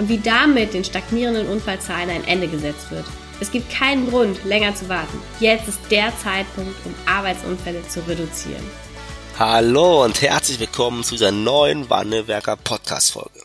und 0.00 0.08
wie 0.08 0.18
damit 0.18 0.72
den 0.72 0.82
stagnierenden 0.82 1.46
Unfallzahlen 1.46 2.08
ein 2.08 2.24
Ende 2.24 2.48
gesetzt 2.48 2.90
wird. 2.90 3.04
Es 3.38 3.50
gibt 3.50 3.70
keinen 3.70 4.08
Grund, 4.08 4.42
länger 4.46 4.74
zu 4.74 4.88
warten. 4.88 5.20
Jetzt 5.40 5.68
ist 5.68 5.78
der 5.90 6.10
Zeitpunkt, 6.18 6.74
um 6.86 6.94
Arbeitsunfälle 7.04 7.86
zu 7.86 8.00
reduzieren. 8.08 8.64
Hallo 9.38 10.02
und 10.02 10.22
herzlich 10.22 10.58
willkommen 10.58 11.04
zu 11.04 11.16
dieser 11.16 11.32
neuen 11.32 11.90
Wandelwerker 11.90 12.56
Podcast 12.56 13.12
Folge. 13.12 13.44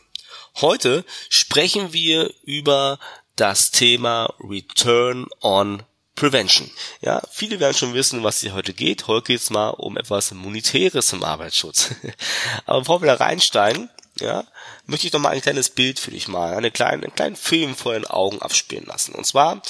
Heute 0.62 1.04
sprechen 1.28 1.92
wir 1.92 2.34
über 2.46 3.00
das 3.36 3.72
Thema 3.72 4.34
Return 4.40 5.28
on 5.42 5.84
Prevention. 6.16 6.72
Ja, 7.02 7.22
viele 7.30 7.60
werden 7.60 7.76
schon 7.76 7.94
wissen, 7.94 8.24
was 8.24 8.40
hier 8.40 8.54
heute 8.54 8.74
geht. 8.74 9.08
Heute 9.08 9.28
geht 9.28 9.42
es 9.42 9.50
mal 9.50 9.72
um 9.72 9.98
etwas 9.98 10.32
Monetäres 10.32 11.12
im 11.12 11.24
Arbeitsschutz. 11.24 11.94
Aber 12.66 12.80
bevor 12.80 13.02
wir 13.02 13.08
da 13.08 13.16
reinsteigen, 13.16 13.90
ja, 14.20 14.46
möchte 14.86 15.08
ich 15.08 15.14
noch 15.14 15.20
mal 15.20 15.30
ein 15.30 15.42
kleines 15.42 15.70
Bild 15.70 16.00
für 16.00 16.12
dich 16.12 16.28
mal, 16.28 16.54
eine 16.54 16.72
kleine, 16.72 17.04
einen 17.04 17.16
kleinen 17.16 17.36
Film 17.36 17.76
vor 17.76 17.94
den 17.94 18.06
Augen 18.06 18.42
abspielen 18.42 18.86
lassen. 18.86 19.14
Und 19.14 19.26
zwar 19.26 19.62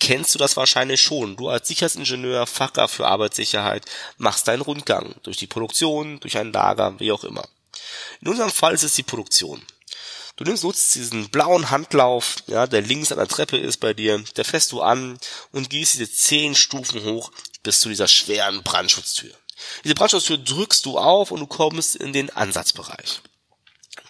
kennst 0.00 0.34
du 0.34 0.38
das 0.38 0.56
wahrscheinlich 0.56 1.00
schon. 1.00 1.36
Du 1.36 1.48
als 1.48 1.68
Sicherheitsingenieur, 1.68 2.46
Fachkraft 2.46 2.94
für 2.94 3.06
Arbeitssicherheit, 3.06 3.84
machst 4.18 4.48
deinen 4.48 4.62
Rundgang 4.62 5.14
durch 5.22 5.38
die 5.38 5.46
Produktion, 5.46 6.20
durch 6.20 6.36
ein 6.36 6.52
Lager, 6.52 6.98
wie 7.00 7.12
auch 7.12 7.24
immer. 7.24 7.48
In 8.20 8.28
unserem 8.28 8.50
Fall 8.50 8.74
ist 8.74 8.82
es 8.82 8.94
die 8.94 9.02
Produktion. 9.02 9.62
Du 10.36 10.44
nimmst, 10.44 10.64
nutzt 10.64 10.94
diesen 10.94 11.30
blauen 11.30 11.70
Handlauf, 11.70 12.36
ja, 12.46 12.66
der 12.66 12.82
links 12.82 13.10
an 13.10 13.18
der 13.18 13.28
Treppe 13.28 13.56
ist 13.56 13.78
bei 13.78 13.94
dir, 13.94 14.22
der 14.36 14.44
fährst 14.44 14.70
du 14.72 14.82
an 14.82 15.18
und 15.52 15.70
gehst 15.70 15.94
diese 15.94 16.12
zehn 16.12 16.54
Stufen 16.54 17.02
hoch 17.04 17.32
bis 17.62 17.80
zu 17.80 17.88
dieser 17.88 18.08
schweren 18.08 18.62
Brandschutztür. 18.62 19.32
Diese 19.84 19.94
Brandschutztür 19.94 20.36
drückst 20.36 20.84
du 20.84 20.98
auf 20.98 21.30
und 21.30 21.40
du 21.40 21.46
kommst 21.46 21.96
in 21.96 22.12
den 22.12 22.28
Ansatzbereich. 22.28 23.22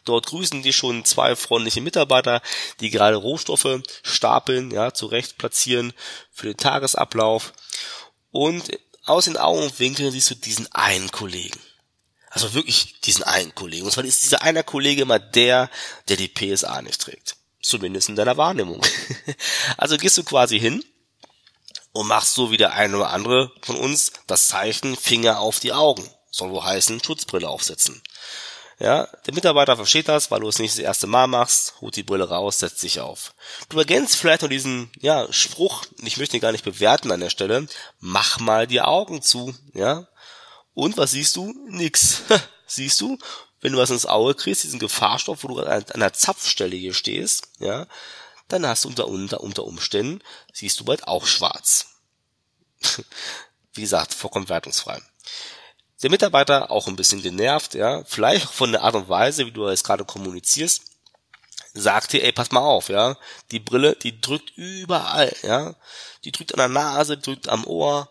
Dort 0.06 0.26
grüßen 0.26 0.62
dich 0.62 0.76
schon 0.76 1.04
zwei 1.04 1.36
freundliche 1.36 1.80
Mitarbeiter, 1.82 2.40
die 2.80 2.90
gerade 2.90 3.16
Rohstoffe 3.16 3.82
stapeln, 4.02 4.70
ja, 4.70 4.94
zurecht 4.94 5.36
platzieren 5.36 5.92
für 6.32 6.46
den 6.46 6.56
Tagesablauf. 6.56 7.52
Und 8.30 8.70
aus 9.04 9.26
den 9.26 9.36
Augenwinkeln 9.36 10.10
siehst 10.10 10.30
du 10.30 10.34
diesen 10.34 10.72
einen 10.72 11.10
Kollegen. 11.10 11.60
Also 12.30 12.54
wirklich 12.54 13.00
diesen 13.00 13.24
einen 13.24 13.54
Kollegen. 13.54 13.84
Und 13.84 13.92
zwar 13.92 14.04
ist 14.04 14.22
dieser 14.22 14.42
eine 14.42 14.62
Kollege 14.62 15.02
immer 15.02 15.18
der, 15.18 15.70
der 16.08 16.16
die 16.16 16.28
PSA 16.28 16.82
nicht 16.82 17.00
trägt. 17.00 17.36
Zumindest 17.62 18.08
in 18.08 18.16
deiner 18.16 18.36
Wahrnehmung. 18.36 18.80
also 19.76 19.96
gehst 19.96 20.18
du 20.18 20.24
quasi 20.24 20.60
hin 20.60 20.84
und 21.92 22.06
machst 22.06 22.34
so 22.34 22.50
wie 22.50 22.58
der 22.58 22.74
eine 22.74 22.96
oder 22.96 23.10
andere 23.10 23.52
von 23.62 23.76
uns 23.76 24.12
das 24.26 24.48
Zeichen 24.48 24.96
Finger 24.96 25.40
auf 25.40 25.60
die 25.60 25.72
Augen. 25.72 26.08
Soll 26.30 26.50
wohl 26.50 26.62
heißen 26.62 27.02
Schutzbrille 27.02 27.48
aufsetzen. 27.48 28.02
Ja, 28.78 29.08
der 29.26 29.32
Mitarbeiter 29.32 29.76
versteht 29.76 30.08
das, 30.08 30.30
weil 30.30 30.40
du 30.40 30.48
es 30.48 30.58
nicht 30.58 30.74
das 30.74 30.84
erste 30.84 31.06
Mal 31.06 31.26
machst, 31.26 31.80
holt 31.80 31.96
die 31.96 32.02
Brille 32.02 32.28
raus, 32.28 32.58
setzt 32.58 32.80
sich 32.80 33.00
auf. 33.00 33.34
Du 33.70 33.78
ergänzt 33.78 34.16
vielleicht 34.16 34.42
noch 34.42 34.50
diesen, 34.50 34.90
ja, 34.98 35.32
Spruch, 35.32 35.86
ich 36.02 36.18
möchte 36.18 36.36
ihn 36.36 36.42
gar 36.42 36.52
nicht 36.52 36.64
bewerten 36.64 37.10
an 37.10 37.20
der 37.20 37.30
Stelle, 37.30 37.66
mach 38.00 38.38
mal 38.38 38.66
die 38.66 38.82
Augen 38.82 39.22
zu, 39.22 39.54
ja. 39.72 40.06
Und 40.74 40.98
was 40.98 41.12
siehst 41.12 41.36
du? 41.36 41.54
Nix. 41.68 42.24
siehst 42.66 43.00
du, 43.00 43.16
wenn 43.62 43.72
du 43.72 43.78
was 43.78 43.88
ins 43.88 44.04
Auge 44.04 44.34
kriegst, 44.34 44.64
diesen 44.64 44.78
Gefahrstoff, 44.78 45.42
wo 45.42 45.48
du 45.48 45.60
an 45.60 45.84
einer 45.90 46.12
Zapfstelle 46.12 46.76
hier 46.76 46.92
stehst, 46.92 47.48
ja, 47.58 47.86
dann 48.48 48.66
hast 48.66 48.84
du 48.84 48.88
unter, 48.88 49.08
unter, 49.08 49.40
unter 49.40 49.64
Umständen, 49.64 50.22
siehst 50.52 50.78
du 50.80 50.84
bald 50.84 51.08
auch 51.08 51.26
schwarz. 51.26 51.86
Wie 53.72 53.80
gesagt, 53.80 54.12
vollkommen 54.12 54.50
wertungsfrei 54.50 55.00
der 56.02 56.10
Mitarbeiter 56.10 56.70
auch 56.70 56.88
ein 56.88 56.96
bisschen 56.96 57.22
genervt, 57.22 57.74
ja, 57.74 58.04
vielleicht 58.04 58.46
von 58.46 58.72
der 58.72 58.82
Art 58.82 58.94
und 58.94 59.08
Weise, 59.08 59.46
wie 59.46 59.52
du 59.52 59.66
es 59.66 59.84
gerade 59.84 60.04
kommunizierst, 60.04 60.82
sagt 61.74 62.12
dir, 62.12 62.22
ey, 62.24 62.32
pass 62.32 62.52
mal 62.52 62.60
auf, 62.60 62.88
ja, 62.88 63.16
die 63.50 63.60
Brille, 63.60 63.96
die 63.96 64.20
drückt 64.20 64.52
überall, 64.56 65.34
ja, 65.42 65.74
die 66.24 66.32
drückt 66.32 66.52
an 66.52 66.58
der 66.58 66.68
Nase, 66.68 67.16
drückt 67.16 67.48
am 67.48 67.64
Ohr, 67.64 68.08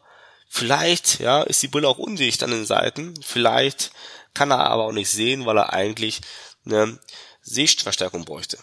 vielleicht, 0.50 1.19
ja, 1.19 1.44
ist 1.44 1.62
die 1.62 1.68
Brille 1.68 1.88
auch 1.88 1.97
undicht 1.97 2.44
an 2.44 2.51
den 2.51 2.66
Seiten, 2.66 3.13
vielleicht 3.22 3.91
kann 4.34 4.51
er 4.51 4.69
aber 4.69 4.85
auch 4.85 4.91
nicht 4.91 5.09
sehen, 5.09 5.45
weil 5.45 5.57
er 5.57 5.74
eigentlich 5.74 6.22
eine 6.66 7.00
Sehverstärkung 7.41 8.25
bräuchte. 8.25 8.57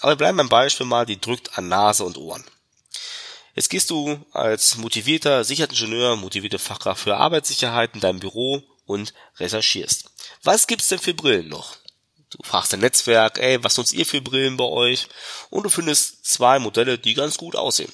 Aber 0.00 0.12
wir 0.12 0.16
bleiben 0.16 0.38
beim 0.38 0.48
Beispiel 0.48 0.86
mal, 0.86 1.06
die 1.06 1.20
drückt 1.20 1.56
an 1.56 1.68
Nase 1.68 2.04
und 2.04 2.18
Ohren. 2.18 2.44
Jetzt 3.54 3.70
gehst 3.70 3.90
du 3.90 4.18
als 4.32 4.76
motivierter 4.76 5.44
Sicherheitsingenieur, 5.44 6.16
motivierte 6.16 6.58
Fachkraft 6.58 7.02
für 7.02 7.16
Arbeitssicherheit 7.16 7.94
in 7.94 8.00
deinem 8.00 8.20
Büro 8.20 8.62
und 8.84 9.14
recherchierst. 9.38 10.10
Was 10.42 10.66
gibt's 10.66 10.88
denn 10.88 10.98
für 10.98 11.14
Brillen 11.14 11.48
noch? 11.48 11.76
Du 12.30 12.38
fragst 12.42 12.72
dein 12.72 12.80
Netzwerk, 12.80 13.38
ey, 13.38 13.62
was 13.62 13.76
nutzt 13.76 13.92
ihr 13.92 14.04
für 14.04 14.20
Brillen 14.20 14.56
bei 14.56 14.64
euch? 14.64 15.06
Und 15.50 15.62
du 15.62 15.70
findest 15.70 16.26
zwei 16.26 16.58
Modelle, 16.58 16.98
die 16.98 17.14
ganz 17.14 17.38
gut 17.38 17.54
aussehen. 17.54 17.92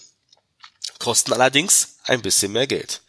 Kosten 0.98 1.32
allerdings 1.32 1.96
ein 2.04 2.22
bisschen 2.22 2.52
mehr 2.52 2.66
Geld. 2.66 3.02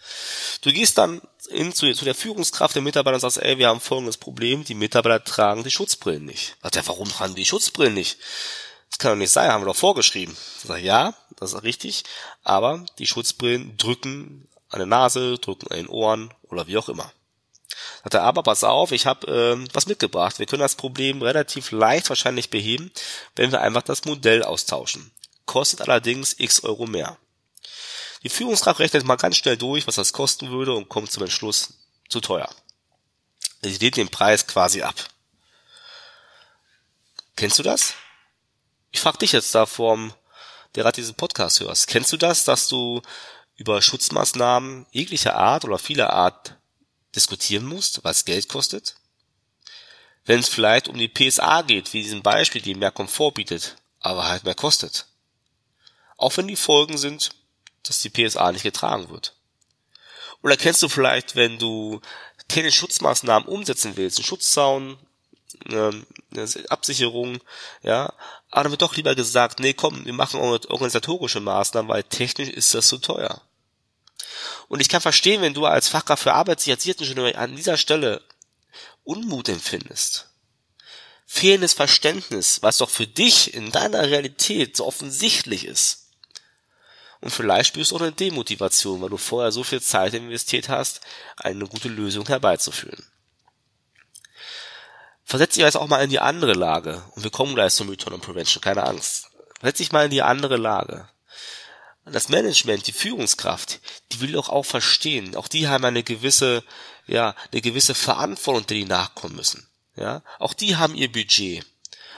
Du 0.61 0.73
gehst 0.73 0.97
dann 0.97 1.21
in, 1.49 1.73
zu, 1.73 1.91
zu, 1.93 2.05
der 2.05 2.15
Führungskraft 2.15 2.75
der 2.75 2.81
Mitarbeiter 2.81 3.15
und 3.15 3.21
sagst, 3.21 3.37
ey, 3.37 3.57
wir 3.57 3.67
haben 3.67 3.79
folgendes 3.79 4.17
Problem, 4.17 4.63
die 4.63 4.75
Mitarbeiter 4.75 5.23
tragen 5.23 5.63
die 5.63 5.71
Schutzbrillen 5.71 6.25
nicht. 6.25 6.55
Sagt 6.61 6.75
er, 6.75 6.87
warum 6.87 7.09
tragen 7.09 7.35
die 7.35 7.45
Schutzbrillen 7.45 7.93
nicht? 7.93 8.17
Kann 9.01 9.13
doch 9.13 9.17
nicht 9.17 9.31
sein, 9.31 9.51
haben 9.51 9.63
wir 9.63 9.65
doch 9.65 9.75
vorgeschrieben. 9.75 10.37
Sage, 10.63 10.83
ja, 10.83 11.15
das 11.37 11.53
ist 11.53 11.63
richtig, 11.63 12.03
aber 12.43 12.85
die 12.99 13.07
Schutzbrillen 13.07 13.75
drücken 13.75 14.47
an 14.69 14.77
der 14.77 14.85
Nase, 14.85 15.39
drücken 15.39 15.71
an 15.71 15.77
den 15.77 15.87
Ohren 15.87 16.31
oder 16.43 16.67
wie 16.67 16.77
auch 16.77 16.87
immer. 16.87 17.11
Sagt 18.03 18.13
er, 18.13 18.21
aber 18.21 18.43
pass 18.43 18.63
auf, 18.63 18.91
ich 18.91 19.07
habe 19.07 19.25
äh, 19.25 19.73
was 19.73 19.87
mitgebracht. 19.87 20.37
Wir 20.37 20.45
können 20.45 20.61
das 20.61 20.75
Problem 20.75 21.23
relativ 21.23 21.71
leicht 21.71 22.09
wahrscheinlich 22.09 22.51
beheben, 22.51 22.91
wenn 23.35 23.51
wir 23.51 23.61
einfach 23.61 23.81
das 23.81 24.05
Modell 24.05 24.43
austauschen. 24.43 25.09
Kostet 25.47 25.81
allerdings 25.81 26.35
x 26.37 26.63
Euro 26.63 26.85
mehr. 26.85 27.17
Die 28.21 28.29
Führungskraft 28.29 28.79
rechnet 28.79 29.03
mal 29.03 29.15
ganz 29.15 29.35
schnell 29.35 29.57
durch, 29.57 29.87
was 29.87 29.95
das 29.95 30.13
kosten 30.13 30.51
würde 30.51 30.75
und 30.75 30.89
kommt 30.89 31.11
zum 31.11 31.23
Entschluss, 31.23 31.73
zu 32.07 32.21
teuer. 32.21 32.49
Sie 33.63 33.79
lehnt 33.79 33.97
den 33.97 34.09
Preis 34.09 34.45
quasi 34.45 34.83
ab. 34.83 34.93
Kennst 37.35 37.57
du 37.57 37.63
das? 37.63 37.95
Ich 38.91 38.99
frage 38.99 39.19
dich 39.19 39.31
jetzt 39.31 39.55
da 39.55 39.65
vom, 39.65 40.13
der 40.75 40.83
gerade 40.83 40.95
diesen 40.95 41.15
Podcast 41.15 41.59
hörst. 41.59 41.87
Kennst 41.87 42.11
du 42.11 42.17
das, 42.17 42.43
dass 42.43 42.67
du 42.67 43.01
über 43.55 43.81
Schutzmaßnahmen 43.81 44.85
jeglicher 44.91 45.35
Art 45.35 45.65
oder 45.65 45.77
vieler 45.77 46.11
Art 46.11 46.55
diskutieren 47.15 47.65
musst, 47.65 48.03
was 48.03 48.25
Geld 48.25 48.49
kostet? 48.49 48.95
Wenn 50.25 50.39
es 50.39 50.49
vielleicht 50.49 50.87
um 50.87 50.97
die 50.97 51.07
PSA 51.07 51.61
geht, 51.63 51.93
wie 51.93 52.03
diesem 52.03 52.21
Beispiel, 52.21 52.61
die 52.61 52.75
mehr 52.75 52.91
Komfort 52.91 53.33
bietet, 53.33 53.75
aber 53.99 54.27
halt 54.27 54.43
mehr 54.43 54.55
kostet. 54.55 55.07
Auch 56.17 56.35
wenn 56.37 56.47
die 56.47 56.55
Folgen 56.55 56.97
sind, 56.97 57.31
dass 57.83 58.01
die 58.01 58.09
PSA 58.09 58.51
nicht 58.51 58.63
getragen 58.63 59.09
wird. 59.09 59.35
Oder 60.43 60.57
kennst 60.57 60.81
du 60.83 60.89
vielleicht, 60.89 61.35
wenn 61.35 61.59
du 61.59 62.01
keine 62.47 62.71
Schutzmaßnahmen 62.71 63.47
umsetzen 63.47 63.95
willst, 63.95 64.17
einen 64.17 64.25
Schutzzaun, 64.25 64.97
eine 65.65 66.05
Absicherung, 66.69 67.39
ja, 67.83 68.13
aber 68.49 68.63
dann 68.63 68.71
wird 68.71 68.81
doch 68.81 68.95
lieber 68.95 69.15
gesagt, 69.15 69.59
nee, 69.59 69.73
komm, 69.73 70.05
wir 70.05 70.13
machen 70.13 70.39
organisatorische 70.39 71.39
Maßnahmen, 71.39 71.89
weil 71.89 72.03
technisch 72.03 72.49
ist 72.49 72.73
das 72.73 72.87
zu 72.87 72.97
teuer. 72.97 73.41
Und 74.67 74.79
ich 74.79 74.89
kann 74.89 75.01
verstehen, 75.01 75.41
wenn 75.41 75.53
du 75.53 75.65
als 75.65 75.89
Fachkraft 75.89 76.23
für 76.23 76.33
Arbeitssicherheitsingenieur 76.33 77.37
an 77.37 77.55
dieser 77.55 77.77
Stelle 77.77 78.21
Unmut 79.03 79.49
empfindest. 79.49 80.29
Fehlendes 81.25 81.73
Verständnis, 81.73 82.61
was 82.61 82.77
doch 82.77 82.89
für 82.89 83.07
dich 83.07 83.53
in 83.53 83.71
deiner 83.71 84.01
Realität 84.01 84.77
so 84.77 84.85
offensichtlich 84.85 85.65
ist. 85.65 86.09
Und 87.21 87.29
vielleicht 87.29 87.67
spürst 87.67 87.91
du 87.91 87.97
auch 87.97 88.01
eine 88.01 88.11
Demotivation, 88.11 89.01
weil 89.01 89.09
du 89.09 89.17
vorher 89.17 89.51
so 89.51 89.63
viel 89.63 89.81
Zeit 89.81 90.13
investiert 90.13 90.69
hast, 90.69 91.01
eine 91.37 91.65
gute 91.67 91.87
Lösung 91.87 92.25
herbeizuführen. 92.27 93.05
Versetz 95.31 95.53
dich 95.53 95.63
jetzt 95.63 95.77
auch 95.77 95.87
mal 95.87 96.03
in 96.03 96.09
die 96.09 96.19
andere 96.19 96.51
Lage. 96.51 97.01
Und 97.15 97.23
wir 97.23 97.31
kommen 97.31 97.55
gleich 97.55 97.73
zum 97.73 97.87
Return 97.87 98.15
on 98.15 98.19
Prevention, 98.19 98.59
keine 98.59 98.83
Angst. 98.83 99.29
Versetz 99.61 99.77
dich 99.77 99.93
mal 99.93 100.03
in 100.03 100.11
die 100.11 100.23
andere 100.23 100.57
Lage. 100.57 101.07
Das 102.03 102.27
Management, 102.27 102.85
die 102.85 102.91
Führungskraft, 102.91 103.79
die 104.11 104.19
will 104.19 104.33
doch 104.33 104.49
auch 104.49 104.65
verstehen. 104.65 105.37
Auch 105.37 105.47
die 105.47 105.69
haben 105.69 105.85
eine 105.85 106.03
gewisse, 106.03 106.65
ja, 107.07 107.33
eine 107.49 107.61
gewisse 107.61 107.95
Verantwortung, 107.95 108.67
der 108.67 108.75
die 108.75 108.83
nachkommen 108.83 109.37
müssen. 109.37 109.65
Ja, 109.95 110.21
auch 110.37 110.53
die 110.53 110.75
haben 110.75 110.95
ihr 110.95 111.09
Budget. 111.09 111.65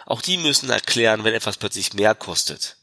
Auch 0.07 0.24
die 0.24 0.38
müssen 0.38 0.71
erklären, 0.71 1.24
wenn 1.24 1.36
etwas 1.36 1.57
plötzlich 1.57 1.94
mehr 1.94 2.16
kostet. 2.16 2.77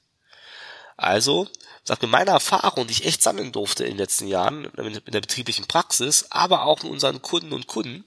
Also, 0.97 1.49
sagt 1.83 2.03
mir 2.03 2.09
meine 2.09 2.31
Erfahrung, 2.31 2.87
die 2.87 2.93
ich 2.93 3.05
echt 3.05 3.21
sammeln 3.21 3.50
durfte 3.50 3.83
in 3.83 3.94
den 3.94 3.99
letzten 3.99 4.29
Jahren 4.29 4.67
in 4.76 5.03
der 5.06 5.23
betrieblichen 5.23 5.67
Praxis, 5.67 6.26
aber 6.31 6.67
auch 6.67 6.85
mit 6.85 6.93
unseren 6.93 7.21
Kunden 7.21 7.53
und 7.53 7.67
Kunden, 7.67 8.05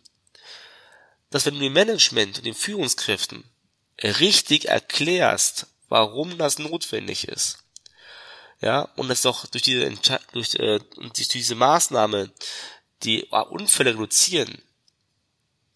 dass 1.34 1.48
wenn 1.48 1.56
du 1.56 1.62
dem 1.62 1.74
Management 1.74 2.38
und 2.38 2.46
den 2.46 2.54
Führungskräften 2.54 3.44
richtig 4.04 4.66
erklärst, 4.66 5.66
warum 5.90 6.38
das 6.38 6.60
notwendig 6.60 7.28
ist, 7.28 7.58
ja, 8.62 8.84
und 8.98 9.08
das 9.08 9.24
doch 9.24 9.48
durch 9.48 9.64
diese, 9.64 9.90
durch, 10.32 10.54
äh, 10.56 10.80
durch 10.96 11.28
diese 11.28 11.56
Maßnahme 11.56 12.32
die 13.02 13.24
Unfälle 13.24 13.96
reduzieren, 13.96 14.62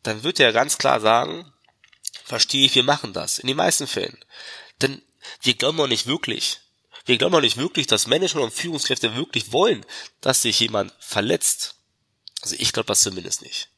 dann 0.04 0.22
wird 0.22 0.40
er 0.40 0.54
ganz 0.54 0.78
klar 0.78 1.02
sagen, 1.02 1.52
verstehe 2.24 2.68
ich, 2.68 2.76
wir 2.76 2.84
machen 2.84 3.14
das. 3.14 3.40
In 3.40 3.48
den 3.48 3.58
meisten 3.58 3.88
Fällen. 3.88 4.24
Denn 4.84 5.02
wir 5.42 5.56
glauben 5.56 5.82
auch 5.82 5.88
nicht 5.88 6.06
wirklich, 6.06 6.60
wir 7.06 7.18
glauben 7.18 7.34
auch 7.34 7.42
nicht 7.42 7.58
wirklich, 7.58 7.88
dass 7.88 8.06
Management 8.06 8.46
und 8.46 8.54
Führungskräfte 8.54 9.16
wirklich 9.16 9.52
wollen, 9.52 9.84
dass 10.22 10.44
sich 10.44 10.60
jemand 10.60 10.94
verletzt. 11.00 11.78
Also 12.44 12.56
ich 12.60 12.74
glaube 12.74 12.88
das 12.88 13.02
zumindest 13.02 13.42
nicht. 13.42 13.70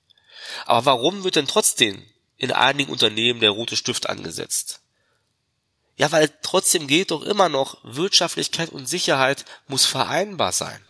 Aber 0.66 0.86
warum 0.86 1.24
wird 1.24 1.36
denn 1.36 1.48
trotzdem 1.48 2.06
in 2.38 2.52
einigen 2.52 2.92
Unternehmen 2.92 3.40
der 3.40 3.52
rote 3.52 3.76
Stift 3.76 4.10
angesetzt? 4.10 4.82
Ja, 5.98 6.12
weil 6.12 6.32
trotzdem 6.42 6.88
geht 6.88 7.12
doch 7.12 7.24
immer 7.24 7.50
noch, 7.50 7.78
Wirtschaftlichkeit 7.84 8.70
und 8.70 8.88
Sicherheit 8.88 9.44
muss 9.68 9.86
vereinbar 9.86 10.54
sein. 10.54 10.82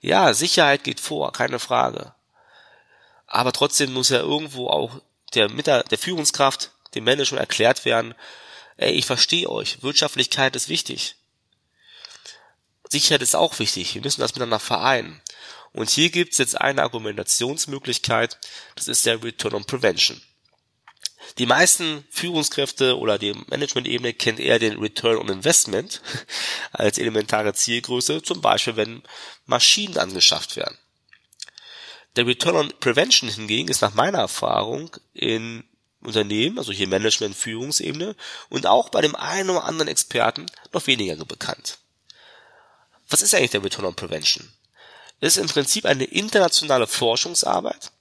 Ja, 0.00 0.32
Sicherheit 0.32 0.84
geht 0.84 1.00
vor, 1.00 1.32
keine 1.32 1.58
Frage. 1.58 2.14
Aber 3.26 3.52
trotzdem 3.52 3.92
muss 3.92 4.08
ja 4.08 4.20
irgendwo 4.20 4.68
auch 4.68 5.00
der, 5.34 5.48
der 5.48 5.98
Führungskraft, 5.98 6.70
dem 6.94 7.04
Management 7.04 7.40
erklärt 7.40 7.84
werden, 7.84 8.14
ey, 8.76 8.92
ich 8.92 9.06
verstehe 9.06 9.48
euch, 9.48 9.82
Wirtschaftlichkeit 9.82 10.56
ist 10.56 10.68
wichtig. 10.68 11.16
Sicherheit 12.88 13.22
ist 13.22 13.36
auch 13.36 13.58
wichtig, 13.58 13.94
wir 13.94 14.02
müssen 14.02 14.20
das 14.20 14.32
miteinander 14.32 14.58
vereinen. 14.58 15.20
Und 15.72 15.90
hier 15.90 16.10
gibt's 16.10 16.38
jetzt 16.38 16.60
eine 16.60 16.82
Argumentationsmöglichkeit, 16.82 18.38
das 18.74 18.88
ist 18.88 19.06
der 19.06 19.22
Return 19.22 19.54
on 19.54 19.64
Prevention. 19.64 20.20
Die 21.38 21.46
meisten 21.46 22.04
Führungskräfte 22.10 22.98
oder 22.98 23.18
die 23.18 23.34
Management-Ebene 23.48 24.14
kennt 24.14 24.40
eher 24.40 24.58
den 24.58 24.78
Return 24.78 25.18
on 25.18 25.28
Investment 25.28 26.02
als 26.72 26.98
elementare 26.98 27.54
Zielgröße, 27.54 28.22
zum 28.22 28.40
Beispiel 28.40 28.76
wenn 28.76 29.02
Maschinen 29.46 29.98
angeschafft 29.98 30.56
werden. 30.56 30.78
Der 32.16 32.26
Return 32.26 32.56
on 32.56 32.72
Prevention 32.80 33.30
hingegen 33.30 33.68
ist 33.68 33.82
nach 33.82 33.94
meiner 33.94 34.18
Erfahrung 34.18 34.96
in 35.12 35.64
Unternehmen, 36.02 36.58
also 36.58 36.72
hier 36.72 36.88
Management, 36.88 37.36
Führungsebene 37.36 38.16
und 38.48 38.66
auch 38.66 38.88
bei 38.88 39.00
dem 39.02 39.14
einen 39.14 39.50
oder 39.50 39.64
anderen 39.64 39.88
Experten 39.88 40.46
noch 40.72 40.86
weniger 40.86 41.24
bekannt. 41.24 41.78
Was 43.08 43.22
ist 43.22 43.34
eigentlich 43.34 43.50
der 43.50 43.62
Return 43.62 43.84
on 43.84 43.94
Prevention? 43.94 44.50
Ist 45.20 45.36
im 45.36 45.48
Prinzip 45.48 45.84
eine 45.84 46.04
internationale 46.04 46.86
Forschungsarbeit, 46.86 47.92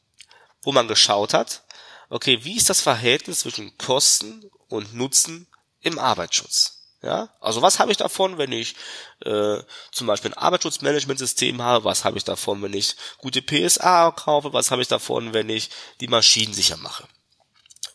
wo 0.61 0.71
man 0.71 0.87
geschaut 0.87 1.33
hat, 1.33 1.63
okay, 2.09 2.39
wie 2.43 2.57
ist 2.57 2.69
das 2.69 2.81
Verhältnis 2.81 3.39
zwischen 3.41 3.77
Kosten 3.77 4.49
und 4.67 4.93
Nutzen 4.93 5.47
im 5.81 5.99
Arbeitsschutz? 5.99 6.79
Ja, 7.01 7.29
also 7.39 7.61
was 7.61 7.79
habe 7.79 7.91
ich 7.91 7.97
davon, 7.97 8.37
wenn 8.37 8.51
ich 8.51 8.75
äh, 9.23 9.61
zum 9.91 10.07
Beispiel 10.07 10.31
ein 10.31 10.37
Arbeitsschutzmanagementsystem 10.37 11.61
habe? 11.61 11.85
Was 11.85 12.03
habe 12.03 12.17
ich 12.17 12.25
davon, 12.25 12.61
wenn 12.61 12.73
ich 12.73 12.95
gute 13.19 13.41
PSA 13.41 14.11
kaufe? 14.11 14.51
Was 14.51 14.69
habe 14.71 14.81
ich 14.81 14.89
davon, 14.89 15.33
wenn 15.33 15.49
ich 15.49 15.69
die 16.01 16.09
Maschinen 16.09 16.53
sicher 16.53 16.75
mache? 16.75 17.05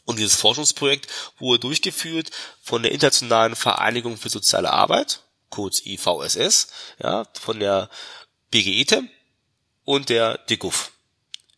Und 0.06 0.18
dieses 0.18 0.36
Forschungsprojekt 0.36 1.08
wurde 1.38 1.60
durchgeführt 1.60 2.30
von 2.62 2.82
der 2.82 2.92
Internationalen 2.92 3.56
Vereinigung 3.56 4.16
für 4.16 4.30
soziale 4.30 4.72
Arbeit, 4.72 5.20
kurz 5.50 5.84
IVSS, 5.84 6.68
ja, 7.02 7.26
von 7.38 7.60
der 7.60 7.90
BGETE 8.54 9.02
und 9.84 10.10
der 10.10 10.38
DGUF. 10.48 10.92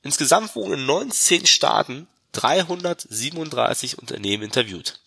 Insgesamt 0.00 0.56
wurden 0.56 0.80
in 0.80 0.86
19 0.86 1.44
Staaten 1.44 2.08
337 2.32 3.98
Unternehmen 3.98 4.44
interviewt. 4.44 4.98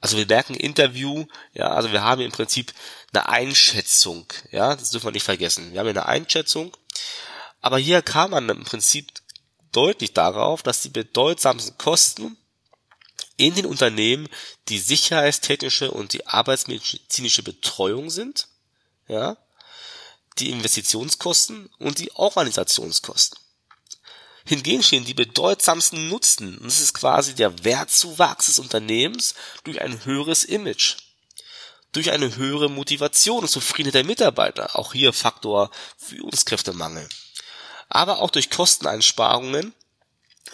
Also 0.00 0.16
wir 0.16 0.26
merken 0.26 0.54
Interview, 0.54 1.26
ja, 1.52 1.68
also 1.68 1.92
wir 1.92 2.02
haben 2.02 2.22
im 2.22 2.32
Prinzip 2.32 2.74
eine 3.12 3.28
Einschätzung, 3.28 4.26
ja, 4.50 4.74
das 4.74 4.90
dürfen 4.90 5.06
wir 5.06 5.12
nicht 5.12 5.22
vergessen. 5.22 5.72
Wir 5.72 5.78
haben 5.78 5.88
eine 5.90 6.06
Einschätzung, 6.06 6.76
aber 7.60 7.78
hier 7.78 8.02
kam 8.02 8.32
man 8.32 8.48
im 8.48 8.64
Prinzip 8.64 9.12
deutlich 9.70 10.14
darauf, 10.14 10.64
dass 10.64 10.82
die 10.82 10.88
bedeutsamsten 10.88 11.78
Kosten 11.78 12.36
in 13.36 13.54
den 13.54 13.66
Unternehmen 13.66 14.28
die 14.68 14.80
sicherheitstechnische 14.80 15.92
und 15.92 16.14
die 16.14 16.26
arbeitsmedizinische 16.26 17.44
Betreuung 17.44 18.10
sind, 18.10 18.48
ja, 19.06 19.36
die 20.38 20.50
Investitionskosten 20.50 21.68
und 21.78 21.98
die 21.98 22.12
Organisationskosten. 22.14 23.38
Hingegen 24.44 24.82
stehen 24.82 25.04
die 25.04 25.14
bedeutsamsten 25.14 26.08
Nutzen, 26.08 26.58
und 26.58 26.66
das 26.66 26.80
ist 26.80 26.94
quasi 26.94 27.34
der 27.34 27.64
Wertzuwachs 27.64 28.46
des 28.46 28.58
Unternehmens 28.58 29.34
durch 29.64 29.80
ein 29.80 30.04
höheres 30.04 30.44
Image, 30.44 30.96
durch 31.92 32.10
eine 32.10 32.34
höhere 32.36 32.68
Motivation 32.68 33.40
und 33.40 33.48
Zufriedenheit 33.48 33.94
der 33.94 34.04
Mitarbeiter, 34.04 34.76
auch 34.76 34.94
hier 34.94 35.12
Faktor 35.12 35.70
Führungskräftemangel, 35.96 37.08
aber 37.88 38.20
auch 38.20 38.30
durch 38.30 38.50
Kosteneinsparungen, 38.50 39.74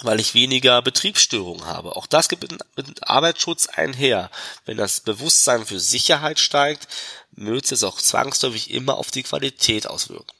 weil 0.02 0.20
ich 0.20 0.34
weniger 0.34 0.80
Betriebsstörungen 0.82 1.66
habe. 1.66 1.96
Auch 1.96 2.06
das 2.06 2.28
geht 2.28 2.40
mit 2.76 3.08
Arbeitsschutz 3.08 3.66
einher. 3.66 4.30
Wenn 4.64 4.76
das 4.76 5.00
Bewusstsein 5.00 5.66
für 5.66 5.80
Sicherheit 5.80 6.38
steigt, 6.38 6.86
wird 7.32 7.70
es 7.72 7.82
auch 7.82 8.00
zwangsläufig 8.00 8.70
immer 8.70 8.96
auf 8.96 9.10
die 9.10 9.22
Qualität 9.22 9.86
auswirken. 9.86 10.32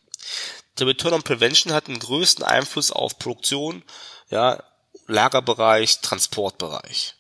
Der 0.79 0.87
Return 0.87 1.15
on 1.15 1.23
Prevention 1.23 1.73
hat 1.73 1.89
den 1.89 1.99
größten 1.99 2.45
Einfluss 2.45 2.93
auf 2.93 3.19
Produktion, 3.19 3.83
ja, 4.31 4.63
Lagerbereich, 5.07 6.01
Transportbereich. 6.01 7.15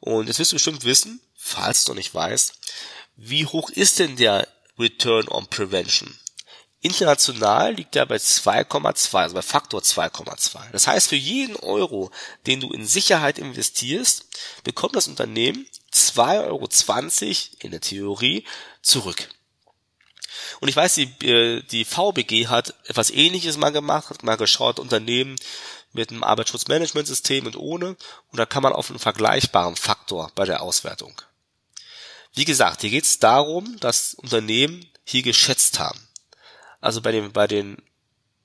Und 0.00 0.28
jetzt 0.28 0.38
wirst 0.38 0.52
du 0.52 0.56
bestimmt 0.56 0.84
wissen, 0.84 1.20
falls 1.36 1.84
du 1.84 1.90
noch 1.90 1.96
nicht 1.96 2.14
weißt, 2.14 2.54
wie 3.16 3.46
hoch 3.46 3.70
ist 3.70 3.98
denn 3.98 4.16
der 4.16 4.48
Return 4.78 5.28
on 5.28 5.46
Prevention? 5.48 6.18
International 6.82 7.74
liegt 7.74 7.94
er 7.94 8.06
bei 8.06 8.16
2,2, 8.16 9.16
also 9.16 9.34
bei 9.34 9.42
Faktor 9.42 9.80
2,2. 9.80 10.72
Das 10.72 10.88
heißt, 10.88 11.08
für 11.08 11.16
jeden 11.16 11.54
Euro, 11.56 12.10
den 12.46 12.60
du 12.60 12.72
in 12.72 12.86
Sicherheit 12.86 13.38
investierst, 13.38 14.26
bekommt 14.64 14.96
das 14.96 15.06
Unternehmen 15.06 15.66
2,20 15.94 16.48
Euro 16.48 16.68
in 17.60 17.70
der 17.70 17.80
Theorie 17.80 18.44
zurück. 18.82 19.28
Und 20.60 20.68
ich 20.68 20.76
weiß, 20.76 20.94
die, 20.94 21.04
äh, 21.24 21.62
die 21.62 21.84
VBG 21.84 22.48
hat 22.48 22.74
etwas 22.86 23.10
ähnliches 23.10 23.56
mal 23.56 23.70
gemacht, 23.70 24.10
hat 24.10 24.24
mal 24.24 24.36
geschaut, 24.36 24.80
Unternehmen 24.80 25.36
mit 25.92 26.10
einem 26.10 26.24
Arbeitsschutzmanagementsystem 26.24 27.46
und 27.46 27.56
ohne. 27.56 27.96
Und 28.30 28.38
da 28.38 28.46
kann 28.46 28.62
man 28.62 28.72
auf 28.72 28.90
einen 28.90 28.98
vergleichbaren 28.98 29.76
Faktor 29.76 30.32
bei 30.34 30.46
der 30.46 30.62
Auswertung. 30.62 31.20
Wie 32.34 32.44
gesagt, 32.44 32.80
hier 32.80 32.90
geht 32.90 33.04
es 33.04 33.18
darum, 33.20 33.76
dass 33.78 34.14
Unternehmen 34.14 34.90
hier 35.04 35.22
geschätzt 35.22 35.78
haben. 35.78 36.00
Also 36.82 37.00
bei 37.00 37.12
den, 37.12 37.32
bei 37.32 37.46
den 37.46 37.80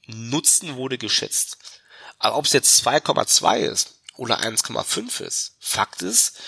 Nutzen 0.06 0.78
wurde 0.78 0.98
geschätzt. 0.98 1.58
Aber 2.20 2.38
ob 2.38 2.46
es 2.46 2.54
jetzt 2.54 2.88
2,2 2.88 3.58
ist 3.58 4.00
oder 4.16 4.40
1,5 4.40 5.22
ist, 5.22 5.56
Fakt 5.60 6.02
ist, 6.02 6.40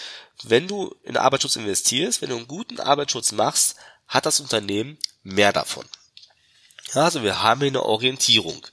wenn 0.43 0.67
du 0.67 0.95
in 1.03 1.17
Arbeitsschutz 1.17 1.57
investierst, 1.57 2.21
wenn 2.21 2.29
du 2.29 2.37
einen 2.37 2.47
guten 2.47 2.79
Arbeitsschutz 2.79 3.33
machst, 3.33 3.75
hat 4.07 4.25
das 4.25 4.39
Unternehmen 4.39 4.97
mehr 5.23 5.51
davon. 5.51 5.85
Also 6.93 7.23
wir 7.23 7.43
haben 7.43 7.59
hier 7.59 7.69
eine 7.69 7.83
Orientierung. 7.83 8.65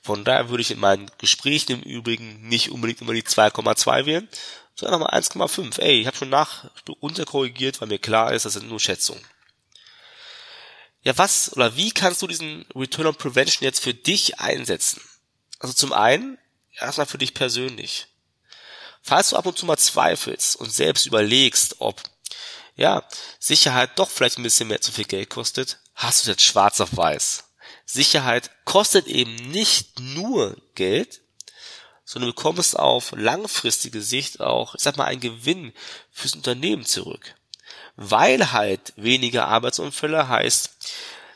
Von 0.00 0.24
daher 0.24 0.48
würde 0.48 0.62
ich 0.62 0.70
in 0.70 0.80
meinen 0.80 1.10
Gesprächen 1.18 1.72
im 1.72 1.82
Übrigen 1.82 2.48
nicht 2.48 2.70
unbedingt 2.70 3.00
immer 3.00 3.12
die 3.12 3.22
2,2 3.22 4.06
wählen, 4.06 4.28
sondern 4.74 5.00
mal 5.00 5.10
1,5. 5.10 5.78
Ey, 5.80 6.00
ich 6.00 6.06
habe 6.06 6.16
schon 6.16 6.30
nach 6.30 6.70
runterkorrigiert, 7.02 7.80
weil 7.80 7.88
mir 7.88 7.98
klar 7.98 8.32
ist, 8.32 8.44
das 8.44 8.54
sind 8.54 8.68
nur 8.68 8.80
Schätzungen. 8.80 9.22
Ja, 11.02 11.16
was 11.16 11.52
oder 11.54 11.76
wie 11.76 11.92
kannst 11.92 12.20
du 12.22 12.26
diesen 12.26 12.66
Return 12.74 13.06
on 13.06 13.14
Prevention 13.14 13.64
jetzt 13.64 13.82
für 13.82 13.94
dich 13.94 14.38
einsetzen? 14.38 15.00
Also 15.58 15.74
zum 15.74 15.92
einen 15.92 16.38
erstmal 16.78 17.06
für 17.06 17.18
dich 17.18 17.34
persönlich. 17.34 18.06
Falls 19.02 19.30
du 19.30 19.36
ab 19.36 19.46
und 19.46 19.56
zu 19.56 19.64
mal 19.64 19.78
zweifelst 19.78 20.56
und 20.56 20.72
selbst 20.72 21.06
überlegst, 21.06 21.76
ob 21.78 22.02
ja, 22.76 23.06
Sicherheit 23.38 23.98
doch 23.98 24.10
vielleicht 24.10 24.38
ein 24.38 24.42
bisschen 24.42 24.68
mehr 24.68 24.80
zu 24.80 24.92
viel 24.92 25.04
Geld 25.04 25.30
kostet, 25.30 25.78
hast 25.94 26.26
du 26.26 26.30
jetzt 26.30 26.42
schwarz 26.42 26.80
auf 26.80 26.96
weiß. 26.96 27.44
Sicherheit 27.84 28.50
kostet 28.64 29.06
eben 29.06 29.34
nicht 29.50 29.98
nur 30.00 30.56
Geld, 30.74 31.20
sondern 32.04 32.30
du 32.30 32.34
bekommst 32.34 32.78
auf 32.78 33.12
langfristige 33.12 34.00
Sicht 34.02 34.40
auch, 34.40 34.74
ich 34.74 34.82
sag 34.82 34.96
mal, 34.96 35.04
einen 35.04 35.20
Gewinn 35.20 35.72
fürs 36.10 36.34
Unternehmen 36.34 36.84
zurück. 36.84 37.34
Weil 38.02 38.52
halt 38.52 38.94
weniger 38.96 39.46
Arbeitsunfälle 39.48 40.26
heißt 40.26 40.70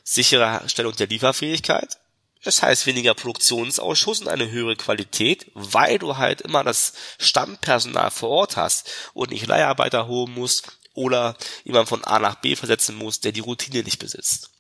sichere 0.03 0.67
Stellung 0.67 0.97
der 0.97 1.09
Lieferfähigkeit, 1.09 1.99
Das 2.43 2.63
heißt 2.63 2.87
weniger 2.87 3.13
Produktionsausschuss 3.15 4.21
und 4.21 4.29
eine 4.29 4.51
höhere 4.51 4.75
Qualität, 4.75 5.51
weil 5.53 5.99
du 5.99 6.17
halt 6.17 6.41
immer 6.41 6.65
das 6.65 6.95
Stammpersonal 7.19 8.11
vor 8.11 8.31
Ort 8.31 8.57
hast 8.57 8.91
und 9.13 9.31
nicht 9.31 9.47
Leiharbeiter 9.47 10.07
holen 10.07 10.33
musst 10.33 10.69
oder 10.95 11.37
jemand 11.65 11.91
von 11.91 12.03
A 12.05 12.19
nach 12.19 12.37
B 12.37 12.57
versetzen 12.57 12.97
musst, 12.97 13.25
der 13.25 13.33
die 13.33 13.41
Routine 13.41 13.83
nicht 13.83 13.99
besitzt. 13.99 14.51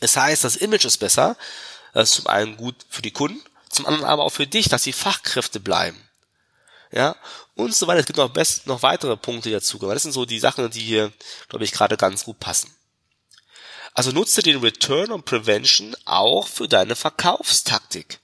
Es 0.00 0.16
heißt, 0.16 0.44
das 0.44 0.56
Image 0.56 0.86
ist 0.86 0.96
besser, 0.96 1.36
das 1.92 2.10
ist 2.10 2.16
zum 2.16 2.26
einen 2.26 2.56
gut 2.56 2.76
für 2.88 3.02
die 3.02 3.10
Kunden, 3.10 3.42
zum 3.68 3.84
anderen 3.84 4.06
aber 4.06 4.24
auch 4.24 4.32
für 4.32 4.46
dich, 4.46 4.70
dass 4.70 4.82
die 4.82 4.94
Fachkräfte 4.94 5.60
bleiben. 5.60 6.07
Ja, 6.90 7.16
und 7.54 7.74
so 7.74 7.86
weiter. 7.86 8.00
Es 8.00 8.06
gibt 8.06 8.16
noch, 8.16 8.30
best, 8.30 8.66
noch 8.66 8.82
weitere 8.82 9.16
Punkte 9.16 9.50
dazu. 9.50 9.78
Das 9.78 10.02
sind 10.02 10.12
so 10.12 10.24
die 10.24 10.38
Sachen, 10.38 10.70
die 10.70 10.80
hier, 10.80 11.12
glaube 11.48 11.64
ich, 11.64 11.72
gerade 11.72 11.96
ganz 11.96 12.24
gut 12.24 12.40
passen. 12.40 12.74
Also 13.94 14.12
nutze 14.12 14.42
den 14.42 14.60
Return 14.60 15.10
on 15.10 15.22
Prevention 15.22 15.96
auch 16.04 16.46
für 16.46 16.68
deine 16.68 16.94
Verkaufstaktik. 16.94 18.20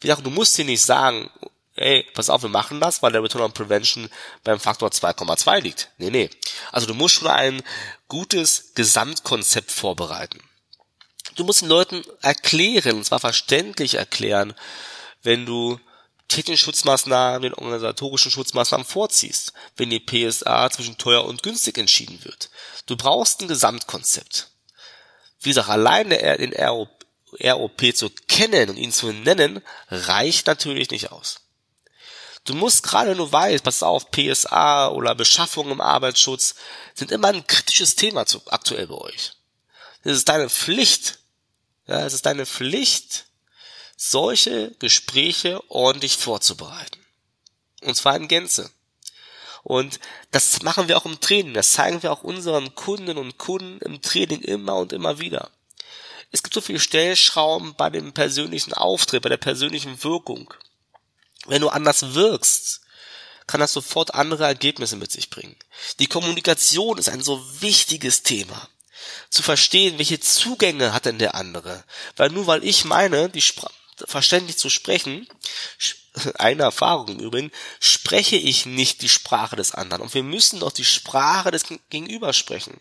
Wie 0.00 0.08
gesagt, 0.08 0.26
du 0.26 0.30
musst 0.30 0.58
dir 0.58 0.64
nicht 0.64 0.82
sagen, 0.82 1.30
ey, 1.76 2.04
pass 2.14 2.28
auf, 2.28 2.42
wir 2.42 2.48
machen 2.48 2.80
das, 2.80 3.02
weil 3.02 3.12
der 3.12 3.22
Return 3.22 3.42
on 3.42 3.52
Prevention 3.52 4.10
beim 4.42 4.58
Faktor 4.58 4.90
2,2 4.90 5.60
liegt. 5.60 5.90
Nee, 5.98 6.10
nee. 6.10 6.30
Also 6.72 6.86
du 6.86 6.94
musst 6.94 7.16
schon 7.16 7.28
ein 7.28 7.62
gutes 8.08 8.72
Gesamtkonzept 8.74 9.70
vorbereiten. 9.70 10.40
Du 11.36 11.44
musst 11.44 11.60
den 11.60 11.68
Leuten 11.68 12.02
erklären, 12.22 12.96
und 12.96 13.04
zwar 13.04 13.20
verständlich 13.20 13.94
erklären, 13.94 14.54
wenn 15.22 15.46
du 15.46 15.78
technische 16.28 16.64
Schutzmaßnahmen 16.64 17.42
den 17.42 17.54
organisatorischen 17.54 18.30
Schutzmaßnahmen 18.30 18.86
vorziehst, 18.86 19.52
wenn 19.76 19.90
die 19.90 20.00
PSA 20.00 20.70
zwischen 20.70 20.98
teuer 20.98 21.24
und 21.24 21.42
günstig 21.42 21.78
entschieden 21.78 22.24
wird. 22.24 22.50
Du 22.86 22.96
brauchst 22.96 23.40
ein 23.40 23.48
Gesamtkonzept. 23.48 24.50
Wie 25.40 25.50
gesagt, 25.50 25.68
allein 25.68 26.10
den 26.10 26.54
ROP 26.54 27.94
zu 27.94 28.10
kennen 28.28 28.70
und 28.70 28.76
ihn 28.76 28.92
zu 28.92 29.12
nennen, 29.12 29.62
reicht 29.88 30.46
natürlich 30.46 30.90
nicht 30.90 31.12
aus. 31.12 31.40
Du 32.44 32.54
musst 32.54 32.84
gerade 32.84 33.16
nur 33.16 33.32
weißt, 33.32 33.64
pass 33.64 33.82
auf, 33.82 34.10
PSA 34.12 34.88
oder 34.88 35.14
Beschaffung 35.16 35.70
im 35.70 35.80
Arbeitsschutz 35.80 36.54
sind 36.94 37.10
immer 37.10 37.28
ein 37.28 37.46
kritisches 37.46 37.96
Thema 37.96 38.24
zu, 38.24 38.40
aktuell 38.46 38.86
bei 38.86 38.94
euch. 38.94 39.32
Es 40.04 40.16
ist 40.16 40.28
deine 40.28 40.48
Pflicht, 40.48 41.18
ja, 41.88 42.06
es 42.06 42.14
ist 42.14 42.26
deine 42.26 42.46
Pflicht, 42.46 43.26
solche 43.96 44.72
Gespräche 44.78 45.62
ordentlich 45.68 46.16
vorzubereiten. 46.16 47.00
Und 47.82 47.96
zwar 47.96 48.16
in 48.16 48.28
Gänze. 48.28 48.70
Und 49.62 49.98
das 50.30 50.62
machen 50.62 50.86
wir 50.86 50.96
auch 50.96 51.06
im 51.06 51.18
Training. 51.20 51.54
Das 51.54 51.72
zeigen 51.72 52.02
wir 52.02 52.12
auch 52.12 52.22
unseren 52.22 52.74
Kundinnen 52.74 53.18
und 53.18 53.38
Kunden 53.38 53.78
im 53.80 54.00
Training 54.00 54.42
immer 54.42 54.76
und 54.76 54.92
immer 54.92 55.18
wieder. 55.18 55.50
Es 56.30 56.42
gibt 56.42 56.54
so 56.54 56.60
viele 56.60 56.78
Stellschrauben 56.78 57.74
bei 57.74 57.90
dem 57.90 58.12
persönlichen 58.12 58.74
Auftritt, 58.74 59.22
bei 59.22 59.28
der 59.28 59.38
persönlichen 59.38 60.02
Wirkung. 60.04 60.52
Wenn 61.46 61.62
du 61.62 61.68
anders 61.68 62.14
wirkst, 62.14 62.82
kann 63.46 63.60
das 63.60 63.72
sofort 63.72 64.14
andere 64.14 64.44
Ergebnisse 64.44 64.96
mit 64.96 65.10
sich 65.10 65.30
bringen. 65.30 65.56
Die 65.98 66.08
Kommunikation 66.08 66.98
ist 66.98 67.08
ein 67.08 67.22
so 67.22 67.44
wichtiges 67.60 68.22
Thema. 68.22 68.68
Zu 69.30 69.42
verstehen, 69.42 69.98
welche 69.98 70.20
Zugänge 70.20 70.92
hat 70.92 71.06
denn 71.06 71.18
der 71.18 71.34
andere. 71.34 71.84
Weil 72.16 72.30
nur 72.30 72.46
weil 72.46 72.64
ich 72.64 72.84
meine, 72.84 73.28
die 73.28 73.42
Spra 73.42 73.70
verständlich 74.06 74.58
zu 74.58 74.70
sprechen, 74.70 75.28
eine 76.34 76.62
Erfahrung 76.62 77.08
im 77.08 77.20
Übrigen, 77.20 77.50
spreche 77.80 78.36
ich 78.36 78.66
nicht 78.66 79.02
die 79.02 79.08
Sprache 79.08 79.56
des 79.56 79.72
anderen. 79.72 80.02
Und 80.02 80.14
wir 80.14 80.22
müssen 80.22 80.60
doch 80.60 80.72
die 80.72 80.84
Sprache 80.84 81.50
des 81.50 81.64
Gegenüber 81.90 82.32
sprechen. 82.32 82.80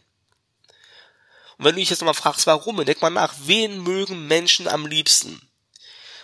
Und 1.58 1.66
wenn 1.66 1.76
du 1.76 1.80
dich 1.80 1.90
jetzt 1.90 2.02
nochmal 2.02 2.14
fragst, 2.14 2.48
warum, 2.48 2.84
denk 2.84 3.02
mal 3.02 3.10
nach, 3.10 3.34
wen 3.44 3.82
mögen 3.82 4.28
Menschen 4.28 4.68
am 4.68 4.86
liebsten? 4.86 5.42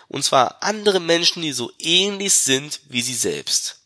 Und 0.08 0.24
zwar 0.24 0.62
andere 0.62 1.00
Menschen, 1.00 1.42
die 1.42 1.52
so 1.52 1.72
ähnlich 1.78 2.34
sind 2.34 2.80
wie 2.88 3.02
sie 3.02 3.14
selbst. 3.14 3.81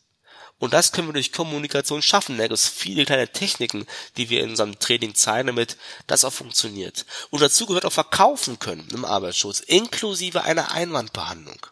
Und 0.59 0.73
das 0.73 0.91
können 0.91 1.07
wir 1.07 1.13
durch 1.13 1.31
Kommunikation 1.31 2.01
schaffen. 2.01 2.37
Da 2.37 2.43
gibt 2.43 2.53
es 2.53 2.67
viele 2.67 3.05
kleine 3.05 3.31
Techniken, 3.31 3.85
die 4.17 4.29
wir 4.29 4.43
in 4.43 4.51
unserem 4.51 4.79
Training 4.79 5.13
zeigen, 5.13 5.47
damit 5.47 5.77
das 6.07 6.25
auch 6.25 6.33
funktioniert. 6.33 7.05
Und 7.29 7.41
dazu 7.41 7.67
gehört 7.67 7.85
auch 7.85 7.93
verkaufen 7.93 8.57
können 8.57 8.87
im 8.91 9.05
Arbeitsschutz, 9.05 9.59
inklusive 9.59 10.43
einer 10.43 10.71
Einwandbehandlung. 10.71 11.67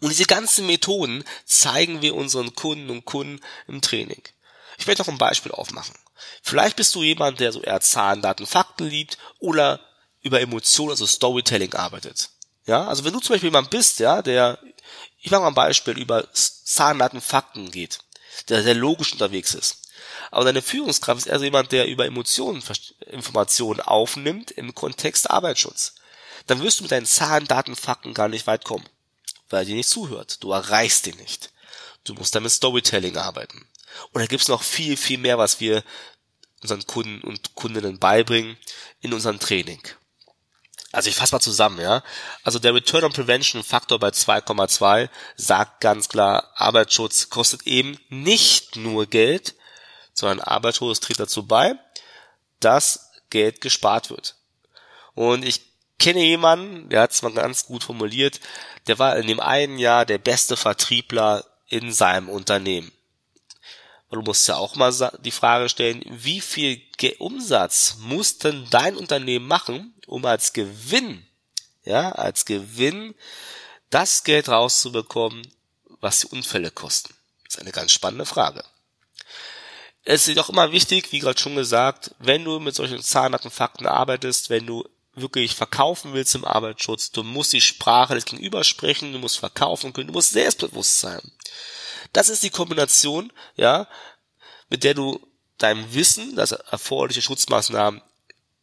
Und 0.00 0.10
diese 0.10 0.24
ganzen 0.24 0.66
Methoden 0.66 1.24
zeigen 1.44 2.02
wir 2.02 2.14
unseren 2.14 2.54
Kunden 2.54 2.90
und 2.90 3.04
Kunden 3.04 3.40
im 3.66 3.80
Training. 3.80 4.22
Ich 4.78 4.86
werde 4.86 5.02
noch 5.02 5.08
ein 5.08 5.18
Beispiel 5.18 5.52
aufmachen. 5.52 5.94
Vielleicht 6.42 6.76
bist 6.76 6.94
du 6.94 7.02
jemand, 7.02 7.40
der 7.40 7.52
so 7.52 7.60
eher 7.60 7.80
Zahlen, 7.80 8.22
Daten, 8.22 8.46
Fakten 8.46 8.88
liebt 8.88 9.18
oder 9.38 9.80
über 10.20 10.40
Emotionen, 10.40 10.90
also 10.90 11.06
Storytelling 11.06 11.74
arbeitet. 11.74 12.30
Ja, 12.66 12.86
also 12.86 13.04
wenn 13.04 13.12
du 13.12 13.20
zum 13.20 13.34
Beispiel 13.34 13.48
jemand 13.48 13.70
bist, 13.70 13.98
ja, 13.98 14.22
der, 14.22 14.58
ich 15.20 15.30
mache 15.30 15.42
mal 15.42 15.48
ein 15.48 15.54
Beispiel, 15.54 15.98
über 15.98 16.26
Zahlen, 16.32 16.98
Daten, 16.98 17.20
Fakten 17.20 17.70
geht, 17.70 17.98
der 18.48 18.62
sehr 18.62 18.74
logisch 18.74 19.12
unterwegs 19.12 19.54
ist. 19.54 19.88
Aber 20.30 20.44
deine 20.44 20.62
Führungskraft 20.62 21.20
ist 21.20 21.26
eher 21.26 21.38
so 21.38 21.44
jemand, 21.44 21.72
der 21.72 21.86
über 21.86 22.06
Emotionen 22.06 22.62
Informationen 23.06 23.80
aufnimmt 23.80 24.50
im 24.50 24.74
Kontext 24.74 25.30
Arbeitsschutz. 25.30 25.94
Dann 26.46 26.60
wirst 26.62 26.78
du 26.78 26.84
mit 26.84 26.92
deinen 26.92 27.06
Zahlen, 27.06 27.46
Daten, 27.46 27.76
Fakten 27.76 28.14
gar 28.14 28.28
nicht 28.28 28.46
weit 28.46 28.64
kommen 28.64 28.88
weil 29.48 29.62
er 29.62 29.66
dir 29.66 29.74
nicht 29.74 29.88
zuhört. 29.88 30.42
Du 30.42 30.52
erreichst 30.52 31.06
ihn 31.06 31.16
nicht. 31.16 31.50
Du 32.04 32.14
musst 32.14 32.34
dann 32.34 32.42
mit 32.42 32.52
Storytelling 32.52 33.16
arbeiten. 33.16 33.66
Und 34.12 34.20
da 34.20 34.26
gibt's 34.26 34.48
noch 34.48 34.62
viel, 34.62 34.96
viel 34.96 35.18
mehr, 35.18 35.38
was 35.38 35.60
wir 35.60 35.82
unseren 36.62 36.86
Kunden 36.86 37.20
und 37.22 37.54
Kundinnen 37.54 37.98
beibringen 37.98 38.56
in 39.00 39.14
unserem 39.14 39.38
Training. 39.38 39.80
Also 40.98 41.10
ich 41.10 41.14
fasse 41.14 41.32
mal 41.32 41.40
zusammen, 41.40 41.78
ja. 41.78 42.02
Also 42.42 42.58
der 42.58 42.74
Return 42.74 43.04
on 43.04 43.12
Prevention 43.12 43.62
Faktor 43.62 44.00
bei 44.00 44.08
2,2 44.08 45.08
sagt 45.36 45.80
ganz 45.80 46.08
klar, 46.08 46.50
Arbeitsschutz 46.56 47.30
kostet 47.30 47.68
eben 47.68 48.00
nicht 48.08 48.74
nur 48.74 49.06
Geld, 49.06 49.54
sondern 50.12 50.40
Arbeitsschutz 50.40 50.98
trägt 50.98 51.20
dazu 51.20 51.46
bei, 51.46 51.76
dass 52.58 53.12
Geld 53.30 53.60
gespart 53.60 54.10
wird. 54.10 54.34
Und 55.14 55.44
ich 55.44 55.70
kenne 56.00 56.24
jemanden, 56.24 56.88
der 56.88 57.02
hat 57.02 57.12
es 57.12 57.22
mal 57.22 57.32
ganz 57.32 57.66
gut 57.66 57.84
formuliert, 57.84 58.40
der 58.88 58.98
war 58.98 59.16
in 59.18 59.28
dem 59.28 59.38
einen 59.38 59.78
Jahr 59.78 60.04
der 60.04 60.18
beste 60.18 60.56
Vertriebler 60.56 61.44
in 61.68 61.92
seinem 61.92 62.28
Unternehmen. 62.28 62.90
Und 64.08 64.20
du 64.20 64.22
musst 64.22 64.48
ja 64.48 64.56
auch 64.56 64.74
mal 64.74 64.92
die 65.22 65.30
Frage 65.30 65.68
stellen, 65.68 66.02
wie 66.08 66.40
viel 66.40 66.80
Umsatz 67.18 67.96
muss 68.00 68.38
denn 68.38 68.66
dein 68.70 68.96
Unternehmen 68.96 69.46
machen, 69.46 69.94
um 70.06 70.24
als 70.24 70.52
Gewinn, 70.52 71.26
ja, 71.84 72.12
als 72.12 72.46
Gewinn 72.46 73.14
das 73.90 74.24
Geld 74.24 74.48
rauszubekommen, 74.48 75.46
was 76.00 76.20
die 76.20 76.28
Unfälle 76.28 76.70
kosten? 76.70 77.14
Das 77.44 77.56
ist 77.56 77.60
eine 77.60 77.72
ganz 77.72 77.92
spannende 77.92 78.26
Frage. 78.26 78.64
Es 80.04 80.26
ist 80.26 80.38
auch 80.38 80.48
immer 80.48 80.72
wichtig, 80.72 81.12
wie 81.12 81.18
gerade 81.18 81.38
schon 81.38 81.56
gesagt, 81.56 82.14
wenn 82.18 82.44
du 82.44 82.60
mit 82.60 82.74
solchen 82.74 83.02
zahnhaften 83.02 83.50
Fakten 83.50 83.86
arbeitest, 83.86 84.48
wenn 84.48 84.66
du 84.66 84.88
wirklich 85.14 85.54
verkaufen 85.54 86.14
willst 86.14 86.34
im 86.34 86.44
Arbeitsschutz, 86.44 87.10
du 87.10 87.22
musst 87.22 87.52
die 87.52 87.60
Sprache 87.60 88.14
des 88.14 88.24
Gegenüber 88.24 88.64
sprechen, 88.64 89.12
du 89.12 89.18
musst 89.18 89.38
verkaufen 89.38 89.92
können, 89.92 90.06
du 90.06 90.12
musst 90.14 90.30
selbstbewusst 90.30 91.00
sein. 91.00 91.20
Das 92.12 92.28
ist 92.28 92.42
die 92.42 92.50
Kombination, 92.50 93.32
ja, 93.56 93.88
mit 94.68 94.84
der 94.84 94.94
du 94.94 95.20
deinem 95.58 95.92
Wissen, 95.94 96.36
das 96.36 96.52
erforderliche 96.52 97.22
Schutzmaßnahmen 97.22 98.02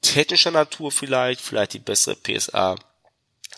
technischer 0.02 0.52
Natur 0.52 0.92
vielleicht, 0.92 1.42
vielleicht 1.42 1.74
die 1.74 1.80
bessere 1.80 2.16
PSA 2.16 2.76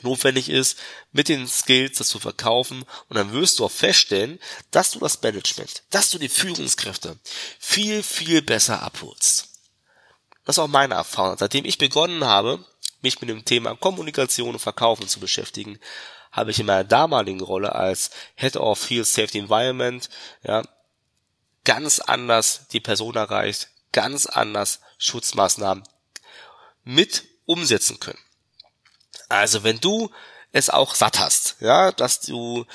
notwendig 0.02 0.50
ist, 0.50 0.78
mit 1.12 1.28
den 1.30 1.48
Skills 1.48 1.98
das 1.98 2.08
zu 2.08 2.20
verkaufen 2.20 2.86
und 3.10 3.16
dann 3.18 3.34
wirst 3.34 3.60
du 3.60 3.66
auch 3.66 3.72
feststellen, 3.72 4.40
dass 4.72 4.92
du 4.92 5.00
das 5.00 5.22
Management, 5.22 5.84
dass 5.90 6.10
du 6.12 6.20
die 6.20 6.30
Führungskräfte 6.30 7.18
viel, 7.60 8.04
viel 8.04 8.42
besser 8.42 8.82
abholst. 8.82 9.50
Das 10.46 10.56
ist 10.56 10.60
auch 10.60 10.68
meine 10.68 10.94
Erfahrung. 10.94 11.38
Seitdem 11.38 11.66
ich 11.66 11.78
begonnen 11.78 12.24
habe, 12.24 12.64
mich 13.02 13.20
mit 13.20 13.30
dem 13.30 13.44
Thema 13.44 13.76
Kommunikation 13.76 14.54
und 14.54 14.60
Verkaufen 14.60 15.08
zu 15.08 15.20
beschäftigen, 15.20 15.80
habe 16.32 16.52
ich 16.52 16.60
in 16.60 16.66
meiner 16.66 16.84
damaligen 16.84 17.42
Rolle 17.42 17.74
als 17.74 18.12
Head 18.36 18.58
of 18.58 18.80
Field 18.80 19.08
Safety 19.08 19.40
Environment 19.40 20.10
ja, 20.44 20.64
ganz 21.64 22.00
anders 22.00 22.68
die 22.72 22.80
Person 22.80 23.16
erreicht, 23.16 23.70
ganz 23.92 24.26
anders 24.26 24.80
Schutzmaßnahmen 24.98 25.84
mit 26.84 27.26
umsetzen 27.46 28.00
können. 28.00 28.20
Also 29.30 29.64
wenn 29.64 29.80
du 29.80 30.10
es 30.52 30.70
auch 30.70 30.96
satt 30.96 31.20
hast, 31.20 31.58
ja, 31.60 31.92
dass 31.92 32.22
du 32.22 32.66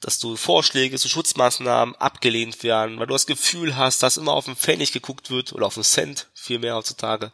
dass 0.00 0.18
du 0.18 0.36
Vorschläge 0.36 0.98
zu 0.98 1.08
Schutzmaßnahmen 1.08 1.96
abgelehnt 1.96 2.62
werden, 2.62 2.98
weil 2.98 3.06
du 3.06 3.14
das 3.14 3.24
Gefühl 3.24 3.76
hast, 3.76 4.02
dass 4.02 4.18
immer 4.18 4.34
auf 4.34 4.44
den 4.44 4.54
Pfennig 4.54 4.92
geguckt 4.92 5.30
wird 5.30 5.54
oder 5.54 5.64
auf 5.64 5.74
den 5.74 5.82
Cent 5.82 6.28
viel 6.34 6.58
mehr 6.58 6.74
heutzutage, 6.74 7.32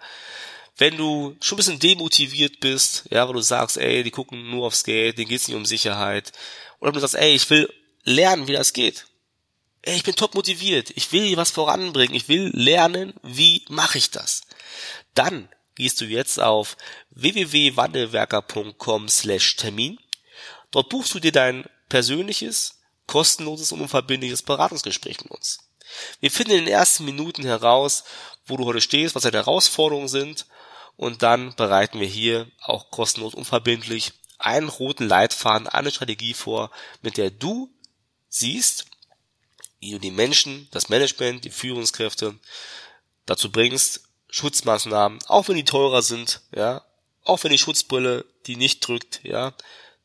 wenn 0.80 0.96
du 0.96 1.36
schon 1.40 1.56
ein 1.56 1.58
bisschen 1.58 1.78
demotiviert 1.78 2.58
bist, 2.60 3.04
ja, 3.10 3.28
wo 3.28 3.34
du 3.34 3.42
sagst, 3.42 3.76
ey, 3.76 4.02
die 4.02 4.10
gucken 4.10 4.48
nur 4.48 4.66
aufs 4.66 4.82
Geld, 4.82 5.18
denen 5.18 5.28
geht's 5.28 5.46
nicht 5.46 5.58
um 5.58 5.66
Sicherheit, 5.66 6.32
oder 6.80 6.92
du 6.92 7.00
sagst, 7.00 7.16
ey, 7.16 7.34
ich 7.34 7.50
will 7.50 7.70
lernen, 8.04 8.48
wie 8.48 8.54
das 8.54 8.72
geht. 8.72 9.04
Ey, 9.82 9.96
ich 9.96 10.04
bin 10.04 10.16
top 10.16 10.34
motiviert, 10.34 10.90
ich 10.96 11.12
will 11.12 11.36
was 11.36 11.50
voranbringen, 11.50 12.14
ich 12.14 12.28
will 12.28 12.50
lernen, 12.54 13.12
wie 13.22 13.62
mache 13.68 13.98
ich 13.98 14.10
das? 14.10 14.40
Dann 15.12 15.50
gehst 15.74 16.00
du 16.00 16.06
jetzt 16.06 16.40
auf 16.40 16.78
www.wandelwerker.com/termin. 17.10 19.98
Dort 20.70 20.88
buchst 20.88 21.12
du 21.12 21.20
dir 21.20 21.32
dein 21.32 21.66
persönliches, 21.90 22.78
kostenloses 23.06 23.72
und 23.72 23.82
unverbindliches 23.82 24.40
Beratungsgespräch 24.42 25.20
mit 25.20 25.30
uns. 25.30 25.58
Wir 26.20 26.30
finden 26.30 26.52
in 26.52 26.64
den 26.64 26.72
ersten 26.72 27.04
Minuten 27.04 27.42
heraus, 27.42 28.04
wo 28.46 28.56
du 28.56 28.64
heute 28.64 28.80
stehst, 28.80 29.14
was 29.14 29.24
deine 29.24 29.36
Herausforderungen 29.36 30.08
sind 30.08 30.46
und 30.96 31.22
dann 31.22 31.54
bereiten 31.56 32.00
wir 32.00 32.06
hier 32.06 32.50
auch 32.60 32.90
kostenlos 32.90 33.34
unverbindlich 33.34 34.12
einen 34.38 34.68
roten 34.68 35.06
Leitfaden, 35.06 35.68
eine 35.68 35.90
Strategie 35.90 36.34
vor, 36.34 36.70
mit 37.02 37.16
der 37.16 37.30
du 37.30 37.70
siehst, 38.28 38.86
wie 39.80 39.92
du 39.92 39.98
die 39.98 40.10
Menschen, 40.10 40.68
das 40.70 40.88
Management, 40.88 41.44
die 41.44 41.50
Führungskräfte 41.50 42.38
dazu 43.26 43.50
bringst, 43.50 44.02
Schutzmaßnahmen, 44.28 45.18
auch 45.26 45.48
wenn 45.48 45.56
die 45.56 45.64
teurer 45.64 46.02
sind, 46.02 46.40
ja, 46.54 46.84
auch 47.24 47.42
wenn 47.42 47.50
die 47.50 47.58
Schutzbrille, 47.58 48.24
die 48.46 48.56
nicht 48.56 48.86
drückt, 48.86 49.20
ja, 49.24 49.54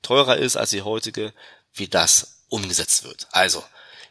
teurer 0.01 0.37
ist 0.37 0.57
als 0.57 0.71
die 0.71 0.81
heutige, 0.81 1.33
wie 1.73 1.87
das 1.87 2.43
umgesetzt 2.49 3.03
wird. 3.03 3.27
Also, 3.31 3.63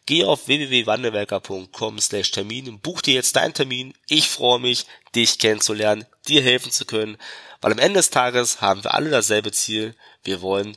geh 0.07 0.25
auf 0.25 0.47
www.wandelwerker.com 0.47 1.99
slash 1.99 2.31
Termin 2.31 2.69
und 2.69 2.83
buch 2.83 3.01
dir 3.01 3.15
jetzt 3.15 3.37
deinen 3.37 3.55
Termin. 3.55 3.95
Ich 4.09 4.29
freue 4.29 4.61
mich, 4.61 4.87
dich 5.15 5.39
kennenzulernen, 5.39 6.05
dir 6.29 6.43
helfen 6.43 6.71
zu 6.71 6.85
können, 6.85 7.17
weil 7.61 7.73
am 7.73 7.79
Ende 7.79 7.99
des 7.99 8.11
Tages 8.11 8.61
haben 8.61 8.85
wir 8.85 8.95
alle 8.95 9.11
dasselbe 9.11 9.53
Ziel. 9.53 9.95
Wir 10.23 10.43
wollen, 10.43 10.77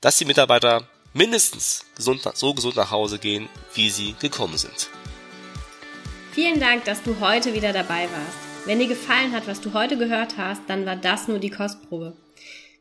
dass 0.00 0.18
die 0.18 0.24
Mitarbeiter 0.24 0.88
mindestens 1.12 1.84
gesund, 1.94 2.22
so 2.34 2.54
gesund 2.54 2.76
nach 2.76 2.90
Hause 2.90 3.18
gehen, 3.18 3.48
wie 3.74 3.90
sie 3.90 4.14
gekommen 4.20 4.58
sind. 4.58 4.88
Vielen 6.32 6.58
Dank, 6.58 6.84
dass 6.84 7.02
du 7.02 7.20
heute 7.20 7.54
wieder 7.54 7.72
dabei 7.72 8.08
warst. 8.10 8.66
Wenn 8.66 8.78
dir 8.78 8.88
gefallen 8.88 9.32
hat, 9.32 9.46
was 9.46 9.60
du 9.60 9.72
heute 9.72 9.96
gehört 9.96 10.36
hast, 10.36 10.62
dann 10.68 10.86
war 10.86 10.96
das 10.96 11.28
nur 11.28 11.38
die 11.38 11.50
Kostprobe. 11.50 12.16